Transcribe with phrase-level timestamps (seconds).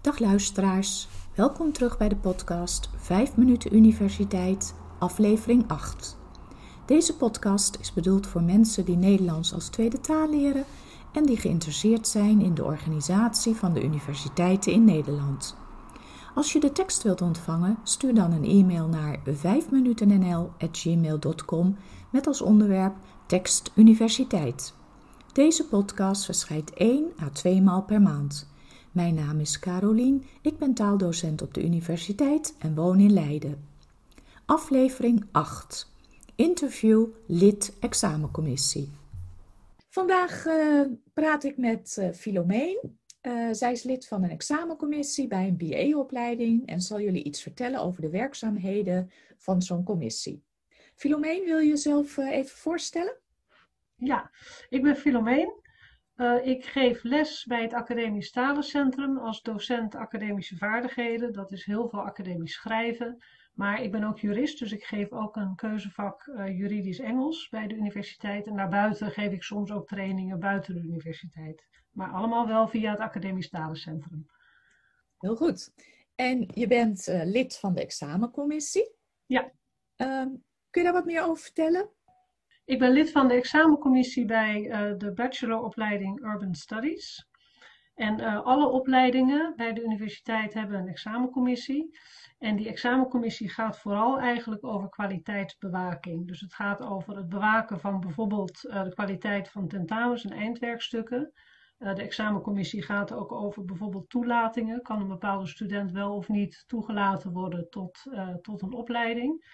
[0.00, 6.16] Dag luisteraars, welkom terug bij de podcast 5 minuten universiteit, aflevering 8.
[6.86, 10.64] Deze podcast is bedoeld voor mensen die Nederlands als tweede taal leren
[11.12, 15.56] en die geïnteresseerd zijn in de organisatie van de universiteiten in Nederland.
[16.34, 21.76] Als je de tekst wilt ontvangen, stuur dan een e-mail naar 5minutennl@gmail.com
[22.10, 22.94] met als onderwerp
[23.26, 24.74] tekst universiteit.
[25.32, 28.56] Deze podcast verschijnt 1 à 2 maal per maand.
[28.92, 33.68] Mijn naam is Carolien, ik ben taaldocent op de universiteit en woon in Leiden.
[34.46, 35.92] Aflevering 8.
[36.34, 38.90] Interview lid examencommissie.
[39.88, 42.98] Vandaag uh, praat ik met uh, Filomeen.
[43.22, 47.80] Uh, zij is lid van een examencommissie bij een BA-opleiding en zal jullie iets vertellen
[47.80, 50.42] over de werkzaamheden van zo'n commissie.
[50.94, 53.16] Filomeen, wil je jezelf even voorstellen?
[53.96, 54.30] Ja,
[54.68, 55.52] ik ben Filomeen.
[56.18, 61.32] Uh, ik geef les bij het Academisch Talencentrum als docent academische vaardigheden.
[61.32, 63.22] Dat is heel veel academisch schrijven.
[63.54, 67.66] Maar ik ben ook jurist, dus ik geef ook een keuzevak uh, juridisch Engels bij
[67.66, 68.46] de universiteit.
[68.46, 71.66] En daarbuiten geef ik soms ook trainingen buiten de universiteit.
[71.90, 74.26] Maar allemaal wel via het Academisch Talencentrum.
[75.18, 75.72] Heel goed.
[76.14, 78.94] En je bent uh, lid van de examencommissie.
[79.26, 79.52] Ja.
[79.96, 80.28] Ehm,
[80.70, 81.90] kun je daar wat meer over vertellen?
[82.68, 87.28] Ik ben lid van de examencommissie bij uh, de bacheloropleiding Urban Studies.
[87.94, 91.98] En uh, alle opleidingen bij de universiteit hebben een examencommissie.
[92.38, 96.26] En die examencommissie gaat vooral eigenlijk over kwaliteitsbewaking.
[96.26, 101.32] Dus het gaat over het bewaken van bijvoorbeeld uh, de kwaliteit van tentamens en eindwerkstukken.
[101.78, 104.82] de examencommissie gaat ook over bijvoorbeeld toelatingen.
[104.82, 108.02] Kan een bepaalde student wel of niet toegelaten worden tot,
[108.40, 109.44] tot een opleiding?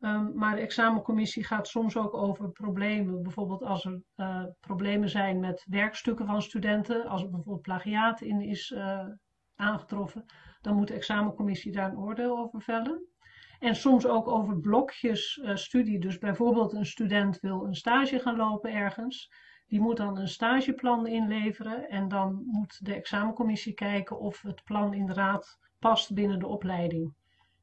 [0.00, 3.22] Um, maar de examencommissie gaat soms ook over problemen.
[3.22, 8.40] Bijvoorbeeld als er uh, problemen zijn met werkstukken van studenten, als er bijvoorbeeld plagiaat in
[8.40, 9.06] is uh,
[9.54, 10.24] aangetroffen,
[10.60, 13.06] dan moet de examencommissie daar een oordeel over vellen.
[13.58, 16.00] En soms ook over blokjes uh, studie.
[16.00, 19.32] Dus bijvoorbeeld een student wil een stage gaan lopen ergens.
[19.66, 21.88] Die moet dan een stageplan inleveren.
[21.88, 27.14] En dan moet de examencommissie kijken of het plan inderdaad past binnen de opleiding.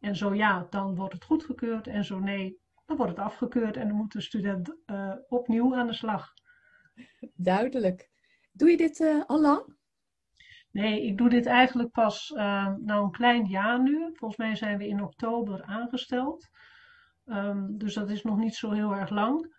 [0.00, 1.86] En zo ja, dan wordt het goedgekeurd.
[1.86, 3.76] En zo nee, dan wordt het afgekeurd.
[3.76, 6.32] En dan moet de student uh, opnieuw aan de slag.
[7.34, 8.10] Duidelijk.
[8.52, 9.76] Doe je dit uh, al lang?
[10.70, 14.10] Nee, ik doe dit eigenlijk pas uh, nou een klein jaar nu.
[14.14, 16.48] Volgens mij zijn we in oktober aangesteld.
[17.24, 19.56] Um, dus dat is nog niet zo heel erg lang.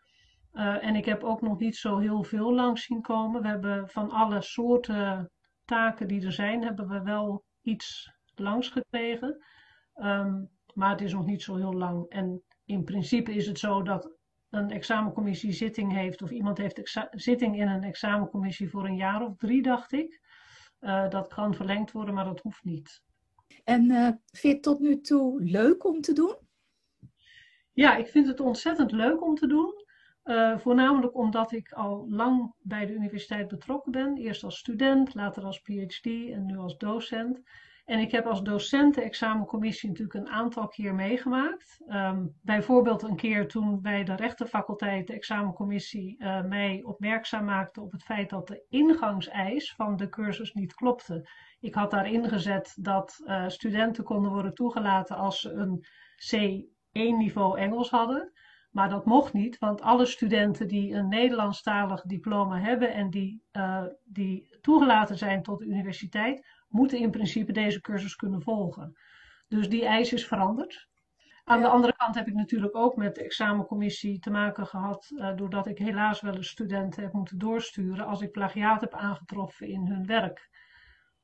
[0.53, 3.41] Uh, en ik heb ook nog niet zo heel veel langs zien komen.
[3.41, 5.31] We hebben van alle soorten
[5.65, 9.43] taken die er zijn, hebben we wel iets langs gekregen.
[10.01, 12.09] Um, maar het is nog niet zo heel lang.
[12.09, 14.11] En in principe is het zo dat
[14.49, 19.35] een examencommissie zitting heeft, of iemand heeft zitting in een examencommissie voor een jaar of
[19.35, 20.21] drie, dacht ik.
[20.81, 23.03] Uh, dat kan verlengd worden, maar dat hoeft niet.
[23.63, 26.35] En uh, vind je het tot nu toe leuk om te doen?
[27.73, 29.85] Ja, ik vind het ontzettend leuk om te doen.
[30.23, 34.17] Uh, voornamelijk omdat ik al lang bij de universiteit betrokken ben.
[34.17, 37.41] Eerst als student, later als PhD en nu als docent.
[37.89, 41.79] En ik heb als docent de examencommissie natuurlijk een aantal keer meegemaakt.
[41.87, 47.91] Um, bijvoorbeeld een keer toen bij de rechtenfaculteit de examencommissie uh, mij opmerkzaam maakte op
[47.91, 51.29] het feit dat de ingangseis van de cursus niet klopte.
[51.59, 55.85] Ik had daarin gezet dat uh, studenten konden worden toegelaten als ze een
[56.35, 58.31] C1-niveau Engels hadden.
[58.71, 63.83] Maar dat mocht niet, want alle studenten die een Nederlandstalig diploma hebben en die, uh,
[64.03, 68.97] die toegelaten zijn tot de universiteit, moeten in principe deze cursus kunnen volgen.
[69.47, 70.87] Dus die eis is veranderd.
[71.43, 75.35] Aan de andere kant heb ik natuurlijk ook met de examencommissie te maken gehad, uh,
[75.35, 79.87] doordat ik helaas wel eens studenten heb moeten doorsturen als ik plagiaat heb aangetroffen in
[79.87, 80.49] hun werk.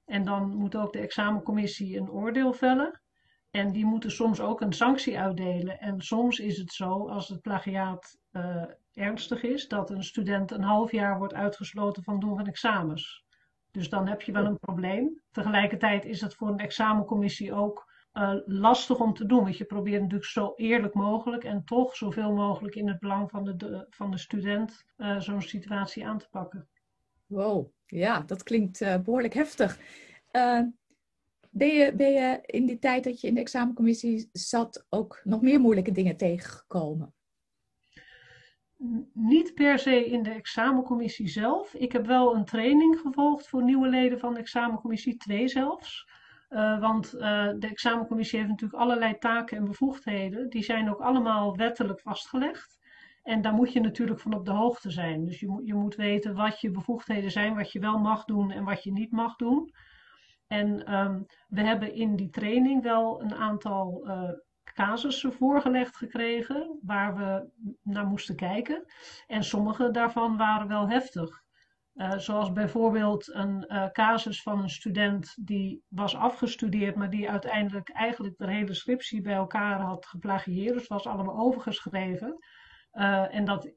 [0.06, 3.02] En dan moet ook de examencommissie een oordeel vellen.
[3.52, 5.80] En die moeten soms ook een sanctie uitdelen.
[5.80, 8.64] En soms is het zo, als het plagiaat uh,
[8.94, 13.25] ernstig is, dat een student een half jaar wordt uitgesloten van doen van examens.
[13.76, 15.22] Dus dan heb je wel een probleem.
[15.32, 19.44] Tegelijkertijd is het voor een examencommissie ook uh, lastig om te doen.
[19.44, 23.44] Want je probeert natuurlijk zo eerlijk mogelijk en toch zoveel mogelijk in het belang van
[23.44, 26.68] de, van de student uh, zo'n situatie aan te pakken.
[27.26, 29.80] Wow, ja, dat klinkt uh, behoorlijk heftig.
[31.50, 35.42] ben, je, ben je in die tijd dat je in de examencommissie zat ook nog
[35.42, 37.14] meer moeilijke dingen tegengekomen?
[39.14, 41.74] Niet per se in de examencommissie zelf.
[41.74, 46.08] Ik heb wel een training gevolgd voor nieuwe leden van de examencommissie, twee zelfs.
[46.50, 47.20] Uh, want uh,
[47.60, 50.50] de examencommissie heeft natuurlijk allerlei taken en bevoegdheden.
[50.50, 52.78] Die zijn ook allemaal wettelijk vastgelegd.
[53.24, 55.26] En daar moet je natuurlijk van op de hoogte zijn.
[55.26, 58.52] Dus je moet, je moet weten wat je bevoegdheden zijn, wat je wel mag doen
[58.52, 59.74] en wat je niet mag doen.
[60.48, 64.30] En ehm, we hebben in die training wel een aantal uh,
[64.76, 67.50] casussen voorgelegd gekregen waar we
[67.84, 68.86] naar moesten kijken.
[69.28, 71.44] En sommige daarvan waren wel heftig.
[71.96, 77.90] Uh, zoals bijvoorbeeld een uh, casus van een student die was afgestudeerd, maar die uiteindelijk
[77.90, 80.74] eigenlijk de hele scriptie bij elkaar had geplagieerd.
[80.74, 82.38] Dus was allemaal overgeschreven.
[82.94, 83.72] Uh, en dat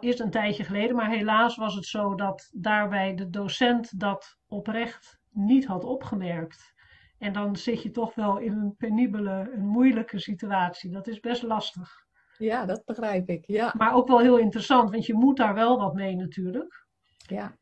[0.00, 5.20] is een tijdje geleden, maar helaas was het zo dat daarbij de docent dat oprecht
[5.30, 6.74] niet had opgemerkt.
[7.20, 10.90] En dan zit je toch wel in een penibele, een moeilijke situatie.
[10.90, 11.90] Dat is best lastig.
[12.38, 13.46] Ja, dat begrijp ik.
[13.46, 13.74] Ja.
[13.76, 16.86] Maar ook wel heel interessant, want je moet daar wel wat mee natuurlijk.
[17.16, 17.58] Ja.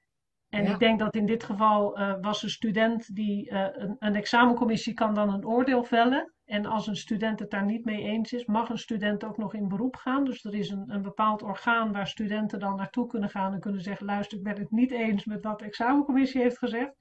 [0.49, 4.14] En ik denk dat in dit geval uh, was een student die uh, een, een,
[4.14, 6.32] examencommissie kan dan een oordeel vellen.
[6.44, 9.54] En als een student het daar niet mee eens is, mag een student ook nog
[9.54, 10.25] in beroep gaan.
[10.25, 13.82] Dus er is een, een bepaald orgaan waar studenten dan naartoe kunnen gaan en kunnen
[13.82, 16.94] zeggen: luister, ik ben het niet eens met wat de examencommissie heeft gezegd.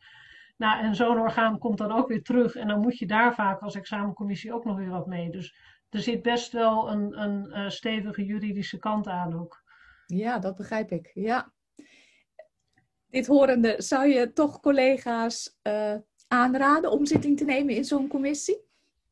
[0.57, 2.55] Nou, en zo'n orgaan komt dan ook weer terug.
[2.55, 5.29] En dan moet je daar vaak als examencommissie ook nog weer wat mee.
[5.29, 5.55] Dus
[5.89, 9.63] er zit best wel een, een, een stevige juridische kant aan ook.
[10.05, 11.11] Ja, dat begrijp ik.
[11.13, 11.51] Ja.
[13.09, 15.95] Dit horende, zou je toch collega's uh,
[16.27, 18.65] aanraden om zitting te nemen in zo'n commissie?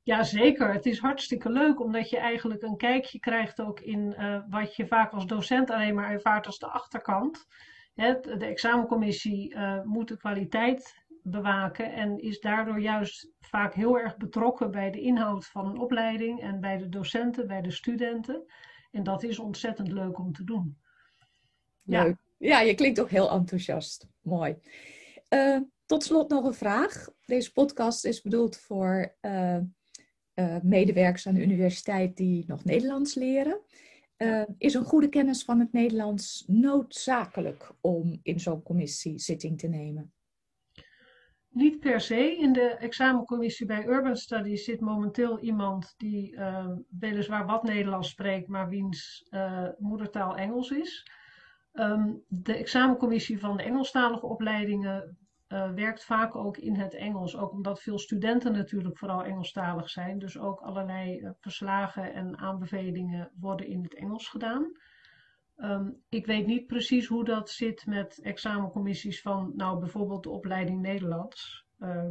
[0.03, 0.73] Ja, zeker.
[0.73, 4.87] Het is hartstikke leuk, omdat je eigenlijk een kijkje krijgt ook in uh, wat je
[4.87, 7.45] vaak als docent alleen maar ervaart als de achterkant.
[7.93, 14.71] Hè, de examencommissie moet de kwaliteit bewaken en is daardoor juist vaak heel erg betrokken
[14.71, 18.45] bij de inhoud van een opleiding en bij de docenten, bij de studenten.
[18.91, 20.77] En dat is ontzettend leuk om te doen.
[21.81, 22.17] Leuk.
[22.37, 24.07] Ja, je klinkt ook heel enthousiast.
[24.21, 24.55] Mooi.
[25.29, 27.07] Uh, tot slot nog een vraag.
[27.25, 29.57] Deze podcast is bedoeld voor uh,
[30.35, 33.61] uh, medewerkers aan de universiteit die nog Nederlands leren.
[34.57, 40.14] is een goede kennis van het Nederlands noodzakelijk om in zo'n commissie zitting te nemen?
[41.55, 42.37] Niet per se.
[42.37, 46.67] In de examencommissie bij Urban Studies zit momenteel iemand die uh,
[46.99, 51.11] weliswaar wat Nederlands spreekt, maar wiens uh, moedertaal Engels is.
[51.73, 55.17] Um, de examencommissie van de Engelstalige opleidingen
[55.47, 57.37] uh, werkt vaak ook in het Engels.
[57.37, 60.19] Ook omdat veel studenten natuurlijk vooral Engelstalig zijn.
[60.19, 64.71] Dus ook allerlei verslagen en aanbevelingen worden in het Engels gedaan.
[65.57, 70.81] Um, ik weet niet precies hoe dat zit met examencommissies van, nou bijvoorbeeld de opleiding
[70.81, 71.65] Nederlands.
[71.79, 72.09] Uh,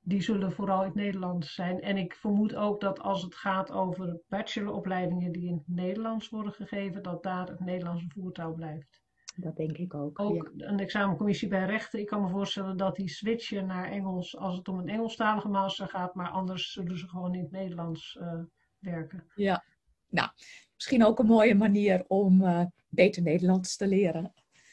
[0.00, 1.80] die zullen vooral in het Nederlands zijn.
[1.80, 6.52] En ik vermoed ook dat als het gaat over bacheloropleidingen die in het Nederlands worden
[6.52, 9.04] gegeven, dat daar het Nederlands een voertaal blijft.
[9.36, 10.20] Dat denk ik ook.
[10.20, 10.66] Ook ja.
[10.66, 12.00] een examencommissie bij rechten.
[12.00, 15.88] Ik kan me voorstellen dat die switchen naar Engels als het om een Engelstalige master
[15.88, 18.40] gaat, maar anders zullen ze gewoon in het Nederlands uh,
[18.78, 19.24] werken.
[19.34, 19.64] Ja,
[20.08, 20.28] nou,
[20.74, 24.32] misschien ook een mooie manier om uh, beter Nederlands te leren.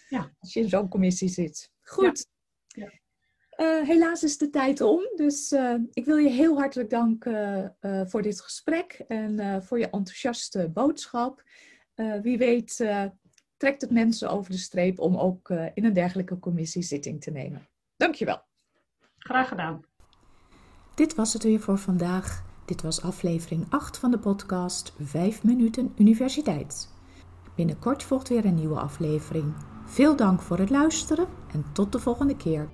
[0.09, 0.33] Ja.
[0.39, 1.71] Als je in zo'n commissie zit.
[1.81, 2.27] Goed.
[2.67, 2.83] Ja.
[2.83, 3.01] Ja.
[3.57, 7.77] Uh, helaas is de tijd om, dus uh, ik wil je heel hartelijk danken
[8.09, 11.43] voor dit gesprek en voor je enthousiaste boodschap.
[12.21, 12.75] wie weet
[13.57, 17.67] trekt het mensen over de streep om ook in een dergelijke commissie zitting te nemen.
[17.97, 18.41] Dankjewel.
[19.17, 19.81] Graag gedaan.
[20.95, 22.52] Dit was het weer voor vandaag.
[22.65, 26.89] Dit was aflevering 8 van de podcast 5 minuten universiteit.
[27.55, 29.53] Binnenkort volgt weer een nieuwe aflevering.
[29.85, 32.69] Veel dank voor het luisteren en tot de volgende keer.